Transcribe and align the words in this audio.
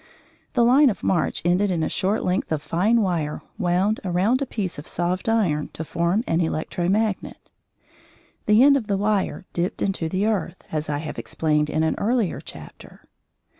The 0.53 0.63
line 0.63 0.89
of 0.89 1.03
march 1.03 1.43
ended 1.45 1.69
in 1.69 1.83
a 1.83 1.87
short 1.87 2.23
length 2.23 2.51
of 2.51 2.63
fine 2.63 3.01
wire 3.03 3.43
wound 3.59 3.99
around 4.03 4.41
a 4.41 4.47
piece 4.47 4.79
of 4.79 4.87
soft 4.87 5.29
iron 5.29 5.69
to 5.73 5.85
form 5.85 6.23
an 6.25 6.41
electro 6.41 6.89
magnet. 6.89 7.51
The 8.47 8.63
end 8.63 8.75
of 8.77 8.87
the 8.87 8.97
wire 8.97 9.45
dipped 9.53 9.83
into 9.83 10.09
the 10.09 10.25
earth, 10.25 10.63
as 10.71 10.89
I 10.89 10.97
have 10.97 11.19
explained 11.19 11.69
in 11.69 11.83
an 11.83 11.93
earlier 11.99 12.41
chapter. 12.41 13.01